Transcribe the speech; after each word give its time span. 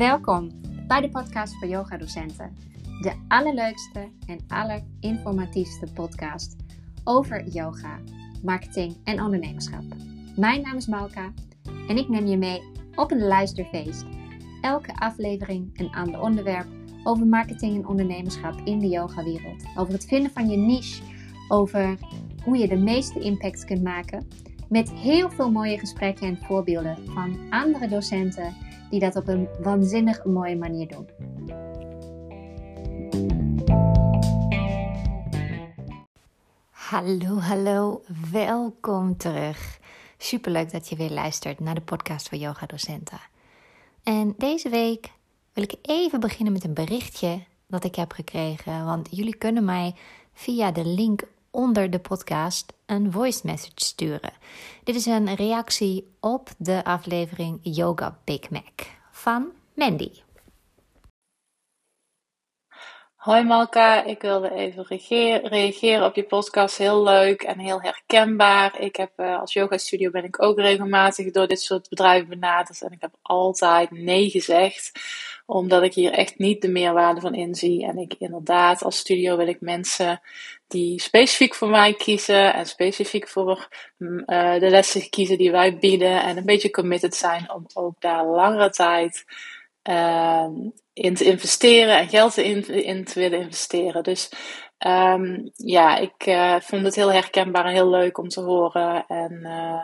Welkom 0.00 0.50
bij 0.86 1.00
de 1.00 1.08
podcast 1.08 1.58
voor 1.58 1.68
yoga-docenten. 1.68 2.56
De 3.00 3.24
allerleukste 3.28 4.08
en 4.26 4.38
allerinformatiefste 4.48 5.86
podcast 5.94 6.56
over 7.04 7.48
yoga, 7.48 7.98
marketing 8.42 8.96
en 9.04 9.22
ondernemerschap. 9.22 9.82
Mijn 10.36 10.62
naam 10.62 10.76
is 10.76 10.86
Malka 10.86 11.32
en 11.88 11.96
ik 11.96 12.08
neem 12.08 12.26
je 12.26 12.36
mee 12.36 12.62
op 12.94 13.10
een 13.10 13.26
luisterfeest. 13.26 14.04
Elke 14.60 14.94
aflevering 14.94 15.78
een 15.78 15.94
ander 15.94 16.20
onderwerp 16.20 16.66
over 17.04 17.26
marketing 17.26 17.76
en 17.76 17.86
ondernemerschap 17.86 18.60
in 18.64 18.78
de 18.78 18.88
yogawereld. 18.88 19.64
Over 19.76 19.92
het 19.92 20.04
vinden 20.04 20.30
van 20.30 20.48
je 20.48 20.56
niche, 20.56 21.02
over 21.48 21.98
hoe 22.44 22.56
je 22.56 22.68
de 22.68 22.78
meeste 22.78 23.20
impact 23.20 23.64
kunt 23.64 23.82
maken. 23.82 24.28
Met 24.68 24.90
heel 24.90 25.30
veel 25.30 25.50
mooie 25.50 25.78
gesprekken 25.78 26.26
en 26.26 26.38
voorbeelden 26.38 26.98
van 27.06 27.38
andere 27.50 27.88
docenten 27.88 28.68
die 28.90 29.00
dat 29.00 29.16
op 29.16 29.28
een 29.28 29.48
waanzinnig 29.62 30.24
mooie 30.24 30.56
manier 30.56 30.88
doen. 30.88 31.08
Hallo, 36.70 37.38
hallo, 37.38 38.02
welkom 38.32 39.16
terug. 39.16 39.78
Superleuk 40.18 40.72
dat 40.72 40.88
je 40.88 40.96
weer 40.96 41.10
luistert 41.10 41.60
naar 41.60 41.74
de 41.74 41.80
podcast 41.80 42.28
voor 42.28 42.38
yoga 42.38 42.66
docenten. 42.66 43.20
En 44.02 44.34
deze 44.38 44.68
week 44.68 45.10
wil 45.52 45.64
ik 45.64 45.74
even 45.82 46.20
beginnen 46.20 46.52
met 46.52 46.64
een 46.64 46.74
berichtje 46.74 47.44
dat 47.66 47.84
ik 47.84 47.94
heb 47.94 48.12
gekregen, 48.12 48.84
want 48.84 49.08
jullie 49.10 49.36
kunnen 49.36 49.64
mij 49.64 49.94
via 50.32 50.72
de 50.72 50.84
link 50.84 51.22
onder 51.50 51.90
de 51.90 51.98
podcast 51.98 52.72
een 52.86 53.12
voice 53.12 53.40
message 53.44 53.72
sturen. 53.74 54.32
Dit 54.84 54.94
is 54.94 55.06
een 55.06 55.34
reactie 55.34 56.16
op 56.20 56.48
de 56.58 56.84
aflevering 56.84 57.58
Yoga 57.62 58.18
Big 58.24 58.50
Mac 58.50 58.86
van 59.10 59.52
Mandy. 59.74 60.10
Hoi 63.20 63.44
Malka, 63.44 64.04
ik 64.04 64.22
wilde 64.22 64.50
even 64.50 64.86
reageren 65.48 66.06
op 66.06 66.14
je 66.14 66.24
podcast. 66.24 66.78
Heel 66.78 67.02
leuk 67.02 67.42
en 67.42 67.58
heel 67.58 67.82
herkenbaar. 67.82 68.80
Ik 68.80 68.96
heb 68.96 69.12
uh, 69.16 69.40
als 69.40 69.52
yoga 69.52 69.78
studio 69.78 70.10
ben 70.10 70.24
ik 70.24 70.42
ook 70.42 70.58
regelmatig 70.58 71.30
door 71.30 71.46
dit 71.46 71.60
soort 71.60 71.88
bedrijven 71.88 72.28
benaderd 72.28 72.82
en 72.82 72.92
ik 72.92 73.00
heb 73.00 73.14
altijd 73.22 73.90
nee 73.90 74.30
gezegd, 74.30 74.92
omdat 75.50 75.82
ik 75.82 75.94
hier 75.94 76.12
echt 76.12 76.38
niet 76.38 76.62
de 76.62 76.68
meerwaarde 76.68 77.20
van 77.20 77.34
inzie. 77.34 77.84
En 77.84 77.98
ik 77.98 78.14
inderdaad 78.18 78.82
als 78.82 78.98
studio 78.98 79.36
wil 79.36 79.46
ik 79.46 79.60
mensen 79.60 80.20
die 80.68 81.00
specifiek 81.00 81.54
voor 81.54 81.68
mij 81.68 81.94
kiezen 81.94 82.54
en 82.54 82.66
specifiek 82.66 83.28
voor 83.28 83.68
mm, 83.96 84.22
uh, 84.26 84.58
de 84.58 84.70
lessen 84.70 85.10
kiezen 85.10 85.38
die 85.38 85.50
wij 85.50 85.78
bieden 85.78 86.22
en 86.22 86.36
een 86.36 86.44
beetje 86.44 86.70
committed 86.70 87.14
zijn 87.14 87.52
om 87.52 87.66
ook 87.74 88.00
daar 88.00 88.26
langere 88.26 88.70
tijd 88.70 89.24
uh, 89.88 90.46
in 90.92 91.14
te 91.14 91.24
investeren 91.24 91.98
en 91.98 92.08
geld 92.08 92.36
in, 92.36 92.68
in 92.68 93.04
te 93.04 93.18
willen 93.18 93.40
investeren. 93.40 94.02
Dus 94.02 94.30
um, 94.86 95.50
ja, 95.54 95.96
ik 95.96 96.26
uh, 96.26 96.56
vond 96.60 96.84
het 96.84 96.94
heel 96.94 97.12
herkenbaar 97.12 97.64
en 97.64 97.72
heel 97.72 97.90
leuk 97.90 98.18
om 98.18 98.28
te 98.28 98.40
horen. 98.40 99.04
En 99.08 99.40
uh, 99.42 99.80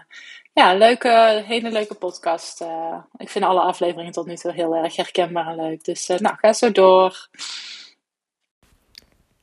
ja, 0.56 0.74
leuke, 0.74 1.42
hele 1.46 1.72
leuke 1.72 1.94
podcast. 1.94 2.60
Uh, 2.60 2.96
ik 3.16 3.28
vind 3.28 3.44
alle 3.44 3.60
afleveringen 3.60 4.12
tot 4.12 4.26
nu 4.26 4.36
toe 4.36 4.52
heel 4.52 4.74
erg 4.74 4.96
herkenbaar 4.96 5.46
en 5.46 5.56
leuk. 5.56 5.84
Dus 5.84 6.06
nou, 6.06 6.36
ga 6.38 6.52
zo 6.52 6.72
door. 6.72 7.28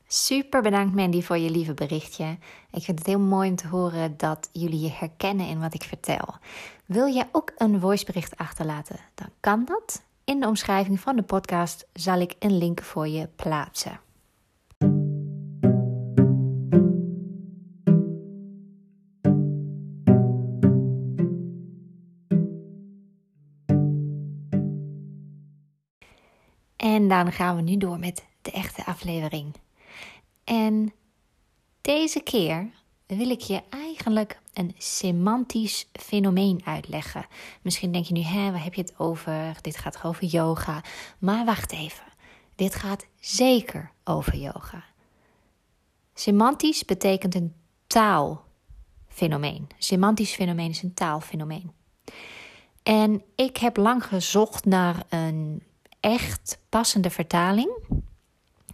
Super 0.08 0.62
bedankt 0.62 0.96
Mandy 0.96 1.22
voor 1.22 1.38
je 1.38 1.50
lieve 1.50 1.74
berichtje. 1.74 2.38
Ik 2.72 2.84
vind 2.84 2.98
het 3.00 3.08
heel 3.08 3.20
mooi 3.20 3.50
om 3.50 3.56
te 3.56 3.68
horen 3.68 4.18
dat 4.18 4.50
jullie 4.52 4.80
je 4.80 4.92
herkennen 4.92 5.48
in 5.48 5.60
wat 5.60 5.74
ik 5.74 5.84
vertel. 5.84 6.36
Wil 6.86 7.08
jij 7.08 7.30
ook 7.32 7.52
een 7.58 7.80
voicebericht 7.80 8.38
achterlaten? 8.38 9.00
Dan 9.16 9.30
kan 9.40 9.66
dat. 9.66 10.04
In 10.24 10.40
de 10.40 10.48
omschrijving 10.48 11.00
van 11.00 11.16
de 11.16 11.24
podcast 11.24 11.88
zal 11.94 12.20
ik 12.20 12.36
een 12.40 12.58
link 12.58 12.82
voor 12.82 13.08
je 13.08 13.28
plaatsen. 13.36 14.00
Dan 27.22 27.32
gaan 27.32 27.56
we 27.56 27.62
nu 27.62 27.78
door 27.78 28.00
met 28.00 28.26
de 28.42 28.52
echte 28.52 28.86
aflevering. 28.86 29.56
En 30.44 30.94
deze 31.82 32.20
keer 32.20 32.70
wil 33.06 33.30
ik 33.30 33.42
je 33.42 33.62
eigenlijk 33.70 34.40
een 34.54 34.76
semantisch 34.78 35.90
fenomeen 35.92 36.62
uitleggen. 36.66 37.26
Misschien 37.62 37.92
denk 37.92 38.06
je 38.06 38.14
nu, 38.14 38.22
hè, 38.22 38.52
waar 38.52 38.64
heb 38.64 38.74
je 38.74 38.82
het 38.82 39.00
over? 39.00 39.56
Dit 39.62 39.78
gaat 39.78 40.04
over 40.04 40.24
yoga. 40.26 40.84
Maar 41.20 41.46
wacht 41.46 41.72
even. 41.72 42.04
Dit 42.56 42.76
gaat 42.76 43.06
zeker 43.20 43.92
over 44.04 44.36
yoga. 44.36 44.84
Semantisch 46.14 46.86
betekent 46.86 47.36
een 47.36 47.54
taalfenomeen. 47.88 49.68
Semantisch 49.78 50.34
fenomeen 50.34 50.70
is 50.70 50.84
een 50.84 50.94
taalfenomeen. 50.94 51.72
En 52.84 53.24
ik 53.36 53.58
heb 53.58 53.78
lang 53.78 54.06
gezocht 54.06 54.66
naar 54.66 55.04
een 55.10 55.64
echt 56.04 56.60
passende 56.70 57.10
vertaling 57.10 57.72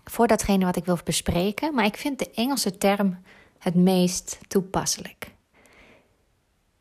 voor 0.03 0.27
datgene 0.27 0.65
wat 0.65 0.75
ik 0.75 0.85
wil 0.85 0.99
bespreken, 1.03 1.73
maar 1.73 1.85
ik 1.85 1.97
vind 1.97 2.19
de 2.19 2.31
Engelse 2.31 2.77
term 2.77 3.21
het 3.57 3.75
meest 3.75 4.39
toepasselijk. 4.47 5.35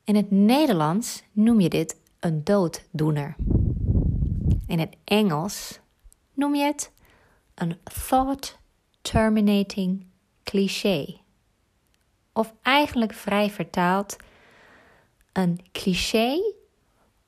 In 0.04 0.16
het 0.16 0.30
Nederlands 0.30 1.22
noem 1.32 1.60
je 1.60 1.68
dit 1.68 1.96
een 2.20 2.44
dooddoener. 2.44 3.36
In 4.66 4.78
het 4.78 4.96
Engels 5.04 5.80
noem 6.32 6.54
je 6.54 6.64
het 6.64 6.92
een 7.54 7.78
thought 8.08 8.58
terminating 9.00 10.06
cliché. 10.42 11.20
Of 12.32 12.54
eigenlijk 12.62 13.14
vrij 13.14 13.50
vertaald 13.50 14.16
een 15.32 15.60
cliché 15.72 16.54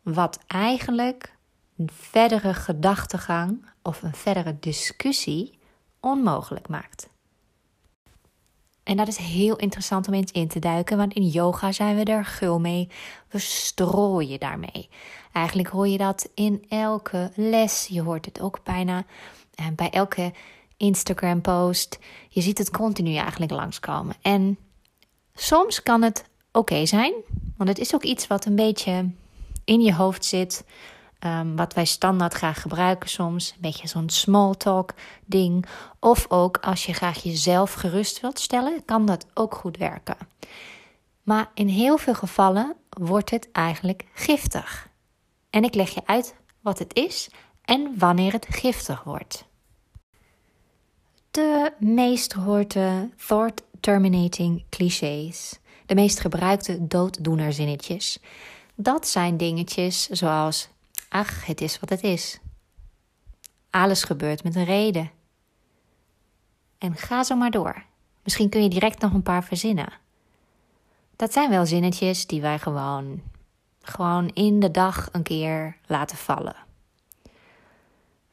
wat 0.02 0.38
eigenlijk 0.46 1.38
een 1.80 1.90
verdere 1.92 2.54
gedachtegang 2.54 3.66
of 3.82 4.02
een 4.02 4.14
verdere 4.14 4.56
discussie 4.60 5.58
onmogelijk 6.00 6.68
maakt. 6.68 7.08
En 8.82 8.96
dat 8.96 9.08
is 9.08 9.16
heel 9.16 9.56
interessant 9.56 10.08
om 10.08 10.14
eens 10.14 10.32
in 10.32 10.48
te 10.48 10.58
duiken, 10.58 10.96
want 10.96 11.14
in 11.14 11.26
yoga 11.26 11.72
zijn 11.72 11.96
we 11.96 12.04
er 12.04 12.24
gul 12.24 12.60
mee. 12.60 12.88
We 13.28 13.38
strooien 13.38 14.40
daarmee. 14.40 14.88
Eigenlijk 15.32 15.68
hoor 15.68 15.88
je 15.88 15.98
dat 15.98 16.28
in 16.34 16.64
elke 16.68 17.30
les. 17.34 17.86
Je 17.86 18.02
hoort 18.02 18.24
het 18.24 18.40
ook 18.40 18.64
bijna 18.64 19.04
eh, 19.54 19.66
bij 19.76 19.90
elke 19.90 20.32
Instagram-post. 20.76 21.98
Je 22.28 22.40
ziet 22.40 22.58
het 22.58 22.70
continu 22.70 23.14
eigenlijk 23.14 23.52
langskomen. 23.52 24.14
En 24.22 24.58
soms 25.34 25.82
kan 25.82 26.02
het 26.02 26.24
oké 26.52 26.86
zijn, 26.86 27.12
want 27.56 27.68
het 27.68 27.78
is 27.78 27.94
ook 27.94 28.04
iets 28.04 28.26
wat 28.26 28.44
een 28.44 28.56
beetje 28.56 29.10
in 29.64 29.80
je 29.80 29.94
hoofd 29.94 30.24
zit. 30.24 30.64
Um, 31.26 31.56
wat 31.56 31.74
wij 31.74 31.84
standaard 31.84 32.34
graag 32.34 32.60
gebruiken 32.60 33.08
soms. 33.08 33.50
Een 33.50 33.60
beetje 33.60 33.88
zo'n 33.88 34.08
small 34.08 34.54
talk 34.54 34.94
ding. 35.24 35.66
Of 35.98 36.26
ook 36.28 36.56
als 36.56 36.86
je 36.86 36.92
graag 36.92 37.22
jezelf 37.22 37.72
gerust 37.72 38.20
wilt 38.20 38.38
stellen, 38.38 38.84
kan 38.84 39.06
dat 39.06 39.26
ook 39.34 39.54
goed 39.54 39.76
werken. 39.76 40.16
Maar 41.22 41.50
in 41.54 41.68
heel 41.68 41.98
veel 41.98 42.14
gevallen 42.14 42.76
wordt 42.88 43.30
het 43.30 43.48
eigenlijk 43.52 44.04
giftig. 44.14 44.88
En 45.50 45.64
ik 45.64 45.74
leg 45.74 45.90
je 45.90 46.02
uit 46.04 46.34
wat 46.60 46.78
het 46.78 46.94
is 46.94 47.30
en 47.64 47.94
wanneer 47.98 48.32
het 48.32 48.46
giftig 48.50 49.02
wordt. 49.02 49.44
De 51.30 51.72
meest 51.78 52.34
gehoorde 52.34 53.10
thought 53.26 53.62
terminating 53.80 54.64
clichés, 54.70 55.58
de 55.86 55.94
meest 55.94 56.20
gebruikte 56.20 56.86
dooddoenerzinnetjes, 56.86 58.18
dat 58.74 59.08
zijn 59.08 59.36
dingetjes 59.36 60.08
zoals 60.08 60.68
Ach, 61.12 61.46
het 61.46 61.60
is 61.60 61.80
wat 61.80 61.88
het 61.88 62.02
is. 62.02 62.38
Alles 63.70 64.04
gebeurt 64.04 64.44
met 64.44 64.54
een 64.54 64.64
reden. 64.64 65.10
En 66.78 66.96
ga 66.96 67.22
zo 67.22 67.36
maar 67.36 67.50
door. 67.50 67.84
Misschien 68.22 68.48
kun 68.48 68.62
je 68.62 68.68
direct 68.68 69.00
nog 69.00 69.12
een 69.12 69.22
paar 69.22 69.44
verzinnen. 69.44 69.92
Dat 71.16 71.32
zijn 71.32 71.50
wel 71.50 71.66
zinnetjes 71.66 72.26
die 72.26 72.40
wij 72.40 72.58
gewoon, 72.58 73.22
gewoon 73.82 74.28
in 74.28 74.60
de 74.60 74.70
dag 74.70 75.08
een 75.12 75.22
keer 75.22 75.76
laten 75.86 76.16
vallen. 76.16 76.56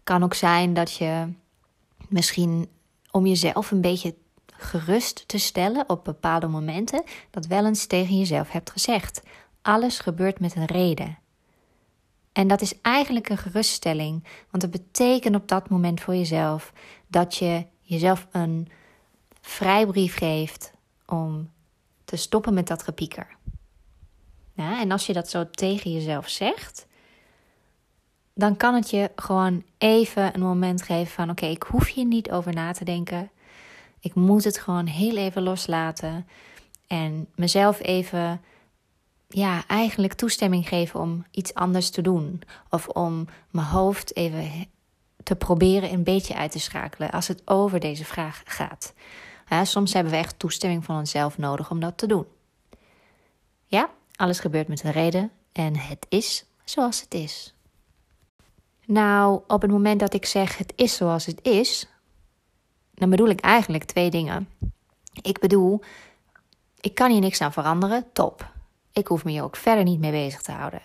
Kan 0.03 0.23
ook 0.23 0.33
zijn 0.33 0.73
dat 0.73 0.93
je 0.93 1.33
misschien 2.09 2.69
om 3.11 3.25
jezelf 3.25 3.71
een 3.71 3.81
beetje 3.81 4.15
gerust 4.45 5.27
te 5.27 5.37
stellen 5.37 5.89
op 5.89 6.03
bepaalde 6.03 6.47
momenten, 6.47 7.03
dat 7.29 7.45
wel 7.45 7.65
eens 7.65 7.85
tegen 7.85 8.17
jezelf 8.17 8.51
hebt 8.51 8.71
gezegd. 8.71 9.21
Alles 9.61 9.99
gebeurt 9.99 10.39
met 10.39 10.55
een 10.55 10.65
reden. 10.65 11.17
En 12.37 12.47
dat 12.47 12.61
is 12.61 12.81
eigenlijk 12.81 13.29
een 13.29 13.37
geruststelling, 13.37 14.23
want 14.49 14.63
het 14.63 14.71
betekent 14.71 15.35
op 15.35 15.47
dat 15.47 15.69
moment 15.69 16.01
voor 16.01 16.15
jezelf 16.15 16.73
dat 17.07 17.35
je 17.35 17.65
jezelf 17.81 18.27
een 18.31 18.67
vrijbrief 19.41 20.17
geeft 20.17 20.71
om 21.05 21.49
te 22.05 22.15
stoppen 22.15 22.53
met 22.53 22.67
dat 22.67 22.83
gepieker. 22.83 23.27
Ja, 24.53 24.81
en 24.81 24.91
als 24.91 25.05
je 25.05 25.13
dat 25.13 25.29
zo 25.29 25.49
tegen 25.49 25.91
jezelf 25.91 26.29
zegt, 26.29 26.87
dan 28.33 28.57
kan 28.57 28.73
het 28.75 28.89
je 28.89 29.11
gewoon 29.15 29.63
even 29.77 30.33
een 30.33 30.41
moment 30.41 30.81
geven 30.81 31.13
van: 31.13 31.29
oké, 31.29 31.45
ik 31.45 31.63
hoef 31.63 31.93
hier 31.93 32.05
niet 32.05 32.31
over 32.31 32.53
na 32.53 32.71
te 32.71 32.85
denken. 32.85 33.29
Ik 33.99 34.15
moet 34.15 34.43
het 34.43 34.57
gewoon 34.57 34.85
heel 34.85 35.17
even 35.17 35.41
loslaten 35.41 36.27
en 36.87 37.27
mezelf 37.35 37.81
even, 37.81 38.41
ja, 39.27 39.63
eigenlijk 39.67 40.13
toestemming 40.13 40.67
geven 40.67 40.99
om 40.99 41.25
iets 41.31 41.53
anders 41.53 41.89
te 41.89 42.01
doen. 42.01 42.41
Of 42.69 42.87
om 42.87 43.27
mijn 43.51 43.67
hoofd 43.67 44.15
even 44.15 44.67
te 45.23 45.35
proberen 45.35 45.91
een 45.91 46.03
beetje 46.03 46.35
uit 46.35 46.51
te 46.51 46.59
schakelen 46.59 47.11
als 47.11 47.27
het 47.27 47.41
over 47.45 47.79
deze 47.79 48.05
vraag 48.05 48.41
gaat. 48.45 48.93
Soms 49.63 49.93
hebben 49.93 50.11
we 50.11 50.17
echt 50.17 50.39
toestemming 50.39 50.85
van 50.85 50.97
onszelf 50.97 51.37
nodig 51.37 51.71
om 51.71 51.79
dat 51.79 51.97
te 51.97 52.07
doen. 52.07 52.25
Ja, 53.65 53.89
alles 54.15 54.39
gebeurt 54.39 54.67
met 54.67 54.83
een 54.83 54.91
reden 54.91 55.31
en 55.51 55.77
het 55.77 56.05
is 56.09 56.45
zoals 56.63 57.01
het 57.01 57.13
is. 57.13 57.53
Nou, 58.85 59.41
op 59.47 59.61
het 59.61 59.71
moment 59.71 59.99
dat 59.99 60.13
ik 60.13 60.25
zeg 60.25 60.57
het 60.57 60.73
is 60.75 60.95
zoals 60.95 61.25
het 61.25 61.39
is, 61.41 61.87
dan 62.93 63.09
bedoel 63.09 63.27
ik 63.27 63.39
eigenlijk 63.39 63.83
twee 63.83 64.09
dingen. 64.09 64.49
Ik 65.21 65.39
bedoel, 65.39 65.81
ik 66.79 66.95
kan 66.95 67.11
hier 67.11 67.19
niks 67.19 67.41
aan 67.41 67.53
veranderen, 67.53 68.05
top. 68.13 68.55
Ik 68.97 69.07
hoef 69.07 69.23
me 69.23 69.31
hier 69.31 69.43
ook 69.43 69.55
verder 69.55 69.83
niet 69.83 69.99
mee 69.99 70.11
bezig 70.11 70.41
te 70.41 70.51
houden. 70.51 70.81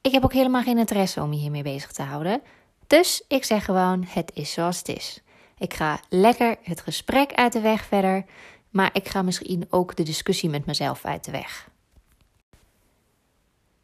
Ik 0.00 0.12
heb 0.12 0.24
ook 0.24 0.32
helemaal 0.32 0.62
geen 0.62 0.78
interesse 0.78 1.22
om 1.22 1.32
je 1.32 1.38
hiermee 1.38 1.62
bezig 1.62 1.92
te 1.92 2.02
houden. 2.02 2.42
Dus 2.86 3.24
ik 3.28 3.44
zeg 3.44 3.64
gewoon: 3.64 4.04
het 4.08 4.30
is 4.34 4.52
zoals 4.52 4.78
het 4.78 4.88
is. 4.88 5.22
Ik 5.58 5.74
ga 5.74 6.00
lekker 6.08 6.56
het 6.62 6.80
gesprek 6.80 7.32
uit 7.32 7.52
de 7.52 7.60
weg 7.60 7.84
verder, 7.84 8.24
maar 8.70 8.90
ik 8.92 9.08
ga 9.08 9.22
misschien 9.22 9.66
ook 9.70 9.96
de 9.96 10.02
discussie 10.02 10.48
met 10.48 10.66
mezelf 10.66 11.04
uit 11.04 11.24
de 11.24 11.30
weg. 11.30 11.68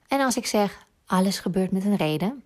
En 0.09 0.21
als 0.21 0.37
ik 0.37 0.47
zeg: 0.47 0.87
alles 1.07 1.39
gebeurt 1.39 1.71
met 1.71 1.85
een 1.85 1.97
reden, 1.97 2.45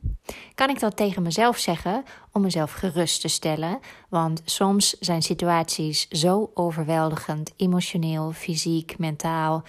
kan 0.55 0.71
ik 0.71 0.81
dat 0.81 0.97
tegen 0.97 1.23
mezelf 1.23 1.59
zeggen 1.59 2.05
om 2.33 2.43
mezelf 2.43 2.73
gerust 2.73 3.21
te 3.21 3.29
stellen. 3.29 3.79
Want 4.09 4.43
soms 4.45 4.99
zijn 4.99 5.23
situaties 5.23 6.09
zo 6.09 6.51
overweldigend, 6.55 7.53
emotioneel, 7.57 8.33
fysiek, 8.33 8.99
mentaal, 8.99 9.65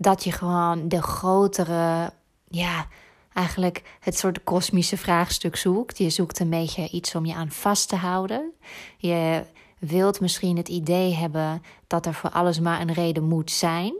dat 0.00 0.24
je 0.24 0.32
gewoon 0.32 0.88
de 0.88 1.02
grotere, 1.02 2.12
ja, 2.48 2.86
eigenlijk 3.32 3.82
het 4.00 4.18
soort 4.18 4.44
kosmische 4.44 4.96
vraagstuk 4.96 5.56
zoekt. 5.56 5.98
Je 5.98 6.10
zoekt 6.10 6.38
een 6.38 6.50
beetje 6.50 6.88
iets 6.88 7.14
om 7.14 7.26
je 7.26 7.34
aan 7.34 7.50
vast 7.50 7.88
te 7.88 7.96
houden. 7.96 8.52
Je 8.96 9.44
wilt 9.78 10.20
misschien 10.20 10.56
het 10.56 10.68
idee 10.68 11.14
hebben 11.14 11.62
dat 11.86 12.06
er 12.06 12.14
voor 12.14 12.30
alles 12.30 12.60
maar 12.60 12.80
een 12.80 12.92
reden 12.92 13.24
moet 13.24 13.50
zijn. 13.50 13.94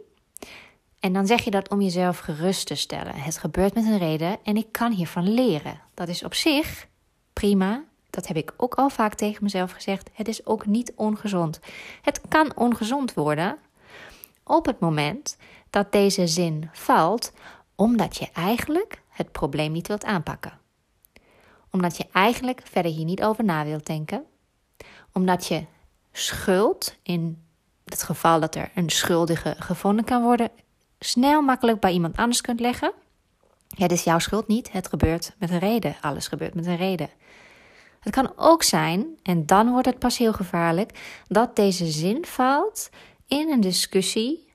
En 1.01 1.13
dan 1.13 1.27
zeg 1.27 1.45
je 1.45 1.51
dat 1.51 1.69
om 1.69 1.81
jezelf 1.81 2.19
gerust 2.19 2.67
te 2.67 2.75
stellen. 2.75 3.15
Het 3.15 3.39
gebeurt 3.39 3.75
met 3.75 3.85
een 3.85 3.99
reden 3.99 4.39
en 4.43 4.57
ik 4.57 4.67
kan 4.71 4.93
hiervan 4.93 5.35
leren. 5.35 5.81
Dat 5.95 6.09
is 6.09 6.25
op 6.25 6.35
zich 6.35 6.87
prima. 7.33 7.85
Dat 8.11 8.27
heb 8.27 8.37
ik 8.37 8.55
ook 8.57 8.75
al 8.75 8.91
vaak 8.91 9.15
tegen 9.15 9.43
mezelf 9.43 9.71
gezegd. 9.71 10.11
Het 10.13 10.29
is 10.29 10.47
ook 10.47 10.67
niet 10.67 10.93
ongezond. 10.97 11.61
Het 12.03 12.21
kan 12.29 12.53
ongezond 12.57 13.15
worden 13.15 13.59
op 14.45 14.67
het 14.67 14.81
moment 14.81 15.37
dat 15.71 15.93
deze 15.93 16.27
zin 16.27 16.71
valt, 16.73 17.33
omdat 17.75 18.17
je 18.17 18.29
eigenlijk 18.33 19.03
het 19.09 19.33
probleem 19.33 19.73
niet 19.73 19.89
wilt 19.89 20.05
aanpakken. 20.05 20.59
Omdat 21.71 21.97
je 21.97 22.07
eigenlijk 22.13 22.61
verder 22.65 22.93
hier 22.93 23.05
niet 23.05 23.23
over 23.23 23.45
na 23.45 23.65
wilt 23.65 23.87
denken. 23.87 24.25
Omdat 25.13 25.47
je 25.47 25.65
schuld, 26.13 26.97
in 27.03 27.43
het 27.85 28.03
geval 28.03 28.41
dat 28.41 28.55
er 28.55 28.71
een 28.75 28.91
schuldige 28.91 29.55
gevonden 29.59 30.05
kan 30.05 30.23
worden, 30.23 30.51
snel 30.99 31.43
makkelijk 31.43 31.81
bij 31.81 31.93
iemand 31.93 32.17
anders 32.17 32.41
kunt 32.41 32.61
leggen. 32.61 32.93
Het 33.77 33.93
is 33.93 34.05
jouw 34.05 34.19
schuld 34.19 34.47
niet, 34.47 34.73
het 34.73 34.89
gebeurt 34.89 35.35
met 35.39 35.51
een 35.51 35.59
reden. 35.59 35.97
Alles 36.01 36.29
gebeurt 36.29 36.55
met 36.55 36.67
een 36.67 36.77
reden. 36.77 37.11
Het 38.01 38.13
kan 38.13 38.33
ook 38.37 38.63
zijn, 38.63 39.07
en 39.23 39.47
dan 39.47 39.71
wordt 39.71 39.87
het 39.87 39.99
pas 39.99 40.19
heel 40.19 40.33
gevaarlijk, 40.33 41.21
dat 41.29 41.57
deze 41.57 41.87
zin 41.87 42.25
valt 42.25 42.91
in 43.27 43.51
een 43.51 43.61
discussie 43.61 44.50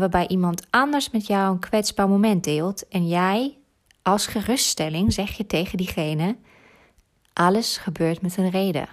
waarbij 0.00 0.28
iemand 0.28 0.66
anders 0.70 1.10
met 1.10 1.26
jou 1.26 1.52
een 1.52 1.58
kwetsbaar 1.58 2.08
moment 2.08 2.44
deelt 2.44 2.88
en 2.88 3.08
jij 3.08 3.58
als 4.02 4.26
geruststelling 4.26 5.12
zeg 5.12 5.36
je 5.36 5.46
tegen 5.46 5.78
diegene: 5.78 6.36
alles 7.32 7.76
gebeurt 7.76 8.22
met 8.22 8.36
een 8.36 8.50
reden. 8.50 8.88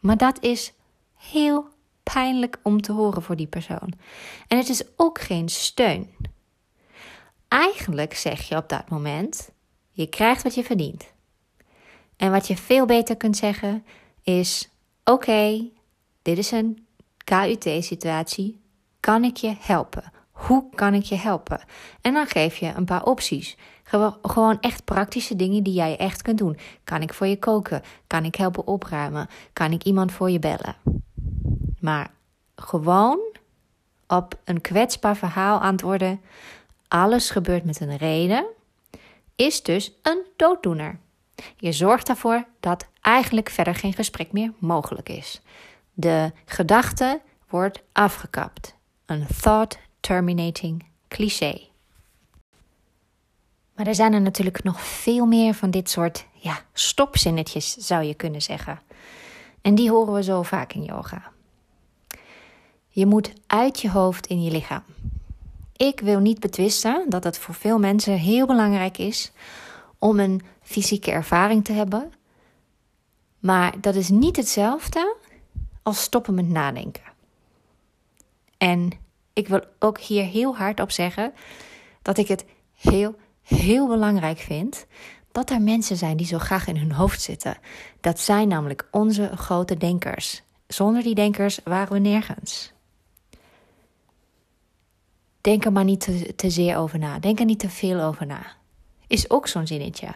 Maar 0.00 0.16
dat 0.16 0.42
is 0.42 0.72
heel 1.16 1.68
pijnlijk 2.02 2.58
om 2.62 2.80
te 2.80 2.92
horen 2.92 3.22
voor 3.22 3.36
die 3.36 3.46
persoon. 3.46 3.92
En 4.48 4.58
het 4.58 4.68
is 4.68 4.82
ook 4.96 5.20
geen 5.20 5.48
steun. 5.48 6.10
Eigenlijk 7.48 8.14
zeg 8.14 8.48
je 8.48 8.56
op 8.56 8.68
dat 8.68 8.88
moment: 8.88 9.50
je 9.90 10.06
krijgt 10.06 10.42
wat 10.42 10.54
je 10.54 10.64
verdient. 10.64 11.12
En 12.16 12.30
wat 12.30 12.46
je 12.46 12.56
veel 12.56 12.86
beter 12.86 13.16
kunt 13.16 13.36
zeggen 13.36 13.84
is: 14.22 14.68
oké, 15.04 15.68
dit 16.22 16.38
is 16.38 16.50
een 16.50 16.86
KUT-situatie. 17.24 18.60
Kan 19.08 19.24
ik 19.24 19.36
je 19.36 19.54
helpen? 19.58 20.12
Hoe 20.30 20.64
kan 20.74 20.94
ik 20.94 21.02
je 21.02 21.14
helpen? 21.14 21.60
En 22.00 22.12
dan 22.12 22.26
geef 22.26 22.56
je 22.56 22.72
een 22.76 22.84
paar 22.84 23.04
opties. 23.04 23.56
Gewoon 24.22 24.60
echt 24.60 24.84
praktische 24.84 25.36
dingen 25.36 25.62
die 25.62 25.72
jij 25.72 25.96
echt 25.96 26.22
kunt 26.22 26.38
doen. 26.38 26.58
Kan 26.84 27.02
ik 27.02 27.14
voor 27.14 27.26
je 27.26 27.38
koken? 27.38 27.82
Kan 28.06 28.24
ik 28.24 28.34
helpen 28.34 28.66
opruimen? 28.66 29.28
Kan 29.52 29.72
ik 29.72 29.84
iemand 29.84 30.12
voor 30.12 30.30
je 30.30 30.38
bellen? 30.38 30.76
Maar 31.80 32.10
gewoon 32.56 33.18
op 34.06 34.38
een 34.44 34.60
kwetsbaar 34.60 35.16
verhaal 35.16 35.60
antwoorden. 35.60 36.20
Alles 36.88 37.30
gebeurt 37.30 37.64
met 37.64 37.80
een 37.80 37.96
reden. 37.96 38.46
Is 39.36 39.62
dus 39.62 39.92
een 40.02 40.22
dooddoener. 40.36 40.98
Je 41.56 41.72
zorgt 41.72 42.08
ervoor 42.08 42.44
dat 42.60 42.86
eigenlijk 43.00 43.48
verder 43.48 43.74
geen 43.74 43.92
gesprek 43.92 44.32
meer 44.32 44.52
mogelijk 44.58 45.08
is. 45.08 45.40
De 45.94 46.32
gedachte 46.44 47.20
wordt 47.48 47.82
afgekapt. 47.92 48.76
Een 49.08 49.26
thought 49.40 49.78
terminating 50.00 50.84
cliché. 51.08 51.60
Maar 53.74 53.86
er 53.86 53.94
zijn 53.94 54.12
er 54.12 54.20
natuurlijk 54.20 54.62
nog 54.62 54.80
veel 54.80 55.26
meer 55.26 55.54
van 55.54 55.70
dit 55.70 55.90
soort 55.90 56.26
ja, 56.32 56.60
stopzinnetjes, 56.72 57.74
zou 57.74 58.02
je 58.02 58.14
kunnen 58.14 58.42
zeggen. 58.42 58.80
En 59.60 59.74
die 59.74 59.90
horen 59.90 60.14
we 60.14 60.22
zo 60.22 60.42
vaak 60.42 60.72
in 60.72 60.82
yoga. 60.82 61.32
Je 62.88 63.06
moet 63.06 63.32
uit 63.46 63.80
je 63.80 63.90
hoofd 63.90 64.26
in 64.26 64.42
je 64.42 64.50
lichaam. 64.50 64.82
Ik 65.76 66.00
wil 66.00 66.18
niet 66.18 66.40
betwisten 66.40 67.04
dat 67.08 67.24
het 67.24 67.38
voor 67.38 67.54
veel 67.54 67.78
mensen 67.78 68.18
heel 68.18 68.46
belangrijk 68.46 68.98
is 68.98 69.32
om 69.98 70.18
een 70.18 70.42
fysieke 70.62 71.10
ervaring 71.10 71.64
te 71.64 71.72
hebben. 71.72 72.12
Maar 73.38 73.80
dat 73.80 73.94
is 73.94 74.08
niet 74.08 74.36
hetzelfde 74.36 75.16
als 75.82 76.02
stoppen 76.02 76.34
met 76.34 76.48
nadenken. 76.48 77.02
En 78.58 79.06
ik 79.38 79.48
wil 79.48 79.60
ook 79.78 79.98
hier 79.98 80.24
heel 80.24 80.56
hard 80.56 80.80
op 80.80 80.90
zeggen 80.90 81.32
dat 82.02 82.18
ik 82.18 82.28
het 82.28 82.44
heel, 82.74 83.14
heel 83.42 83.86
belangrijk 83.86 84.38
vind 84.38 84.86
dat 85.32 85.50
er 85.50 85.62
mensen 85.62 85.96
zijn 85.96 86.16
die 86.16 86.26
zo 86.26 86.38
graag 86.38 86.66
in 86.66 86.76
hun 86.76 86.92
hoofd 86.92 87.20
zitten. 87.20 87.56
Dat 88.00 88.20
zijn 88.20 88.48
namelijk 88.48 88.88
onze 88.90 89.36
grote 89.36 89.76
denkers. 89.76 90.42
Zonder 90.66 91.02
die 91.02 91.14
denkers 91.14 91.60
waren 91.64 91.92
we 91.92 91.98
nergens. 91.98 92.72
Denk 95.40 95.64
er 95.64 95.72
maar 95.72 95.84
niet 95.84 96.00
te, 96.00 96.34
te 96.34 96.50
zeer 96.50 96.76
over 96.76 96.98
na. 96.98 97.18
Denk 97.18 97.38
er 97.38 97.44
niet 97.44 97.58
te 97.58 97.70
veel 97.70 98.00
over 98.00 98.26
na. 98.26 98.42
Is 99.06 99.30
ook 99.30 99.46
zo'n 99.46 99.66
zinnetje. 99.66 100.14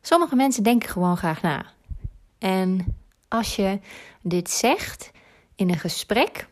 Sommige 0.00 0.36
mensen 0.36 0.62
denken 0.62 0.88
gewoon 0.88 1.16
graag 1.16 1.42
na. 1.42 1.66
En 2.38 2.96
als 3.28 3.56
je 3.56 3.80
dit 4.22 4.50
zegt 4.50 5.10
in 5.54 5.68
een 5.68 5.78
gesprek, 5.78 6.48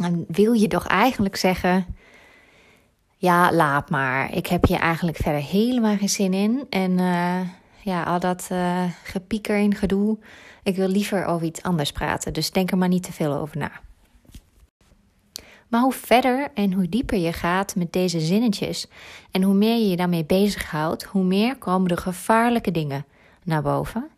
dan 0.00 0.24
wil 0.28 0.52
je 0.52 0.68
toch 0.68 0.86
eigenlijk 0.86 1.36
zeggen: 1.36 1.86
Ja, 3.16 3.52
laat 3.52 3.90
maar. 3.90 4.34
Ik 4.34 4.46
heb 4.46 4.66
hier 4.66 4.78
eigenlijk 4.78 5.16
verder 5.16 5.40
helemaal 5.40 5.96
geen 5.96 6.08
zin 6.08 6.32
in. 6.34 6.66
En 6.70 6.90
uh, 6.90 7.40
ja, 7.82 8.02
al 8.02 8.20
dat 8.20 8.48
uh, 8.52 8.82
gepieker 9.04 9.76
gedoe. 9.76 10.18
Ik 10.62 10.76
wil 10.76 10.88
liever 10.88 11.24
over 11.24 11.46
iets 11.46 11.62
anders 11.62 11.92
praten. 11.92 12.32
Dus 12.32 12.50
denk 12.50 12.70
er 12.70 12.78
maar 12.78 12.88
niet 12.88 13.02
te 13.02 13.12
veel 13.12 13.34
over 13.34 13.58
na. 13.58 13.70
Maar 15.68 15.80
hoe 15.80 15.92
verder 15.92 16.50
en 16.54 16.72
hoe 16.72 16.88
dieper 16.88 17.18
je 17.18 17.32
gaat 17.32 17.76
met 17.76 17.92
deze 17.92 18.20
zinnetjes 18.20 18.86
en 19.30 19.42
hoe 19.42 19.54
meer 19.54 19.76
je 19.76 19.88
je 19.88 19.96
daarmee 19.96 20.24
bezighoudt, 20.24 21.04
hoe 21.04 21.24
meer 21.24 21.56
komen 21.56 21.88
de 21.88 21.96
gevaarlijke 21.96 22.70
dingen 22.70 23.04
naar 23.44 23.62
boven, 23.62 24.08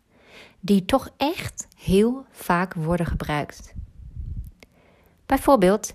die 0.59 0.85
toch 0.85 1.09
echt 1.17 1.67
heel 1.77 2.25
vaak 2.31 2.73
worden 2.73 3.05
gebruikt. 3.05 3.73
Bijvoorbeeld, 5.31 5.93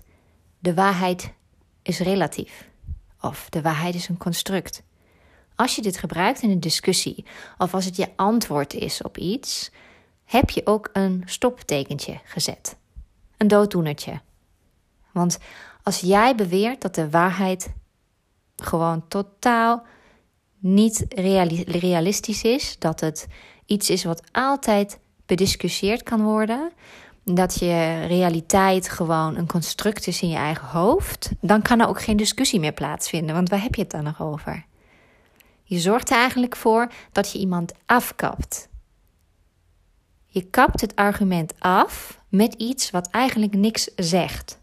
de 0.59 0.73
waarheid 0.73 1.33
is 1.81 1.99
relatief 1.99 2.69
of 3.21 3.49
de 3.49 3.61
waarheid 3.61 3.95
is 3.95 4.07
een 4.07 4.17
construct. 4.17 4.83
Als 5.55 5.75
je 5.75 5.81
dit 5.81 5.97
gebruikt 5.97 6.41
in 6.41 6.49
een 6.49 6.59
discussie 6.59 7.25
of 7.57 7.73
als 7.73 7.85
het 7.85 7.95
je 7.95 8.07
antwoord 8.15 8.73
is 8.73 9.01
op 9.01 9.17
iets, 9.17 9.71
heb 10.25 10.49
je 10.49 10.65
ook 10.65 10.89
een 10.93 11.23
stoptekentje 11.25 12.19
gezet. 12.23 12.77
Een 13.37 13.47
dooddoenertje. 13.47 14.21
Want 15.11 15.37
als 15.83 15.99
jij 15.99 16.35
beweert 16.35 16.81
dat 16.81 16.95
de 16.95 17.09
waarheid 17.09 17.73
gewoon 18.55 19.07
totaal 19.07 19.85
niet 20.59 21.05
realistisch 21.65 22.43
is, 22.43 22.75
dat 22.79 22.99
het 22.99 23.27
iets 23.65 23.89
is 23.89 24.03
wat 24.03 24.23
altijd 24.31 24.99
bediscussieerd 25.25 26.03
kan 26.03 26.23
worden, 26.23 26.71
dat 27.33 27.59
je 27.59 28.05
realiteit 28.05 28.89
gewoon 28.89 29.35
een 29.35 29.47
construct 29.47 30.07
is 30.07 30.21
in 30.21 30.29
je 30.29 30.35
eigen 30.35 30.67
hoofd, 30.67 31.31
dan 31.41 31.61
kan 31.61 31.79
er 31.79 31.87
ook 31.87 32.01
geen 32.01 32.17
discussie 32.17 32.59
meer 32.59 32.73
plaatsvinden. 32.73 33.35
Want 33.35 33.49
waar 33.49 33.61
heb 33.61 33.75
je 33.75 33.81
het 33.81 33.91
dan 33.91 34.03
nog 34.03 34.21
over? 34.21 34.65
Je 35.63 35.79
zorgt 35.79 36.09
er 36.09 36.17
eigenlijk 36.17 36.55
voor 36.55 36.91
dat 37.11 37.31
je 37.31 37.39
iemand 37.39 37.73
afkapt. 37.85 38.69
Je 40.25 40.41
kapt 40.41 40.81
het 40.81 40.95
argument 40.95 41.53
af 41.59 42.19
met 42.29 42.53
iets 42.53 42.91
wat 42.91 43.09
eigenlijk 43.09 43.55
niks 43.55 43.89
zegt. 43.95 44.59